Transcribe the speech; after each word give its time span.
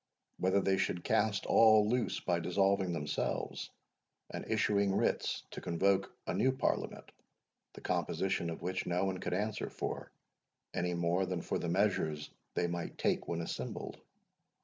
Whether 0.37 0.61
they 0.61 0.77
should 0.77 1.03
cast 1.03 1.45
all 1.45 1.87
loose 1.87 2.19
by 2.21 2.39
dissolving 2.39 2.91
themselves, 2.91 3.69
and 4.31 4.43
issuing 4.49 4.95
writs 4.95 5.43
to 5.51 5.61
convoke 5.61 6.11
a 6.25 6.33
new 6.33 6.51
Parliament, 6.51 7.11
the 7.73 7.81
composition 7.81 8.49
of 8.49 8.63
which 8.63 8.87
no 8.87 9.05
one 9.05 9.19
could 9.19 9.35
answer 9.35 9.69
for, 9.69 10.11
any 10.73 10.95
more 10.95 11.27
than 11.27 11.43
for 11.43 11.59
the 11.59 11.69
measures 11.69 12.31
they 12.55 12.65
might 12.65 12.97
take 12.97 13.27
when 13.27 13.41
assembled? 13.41 14.01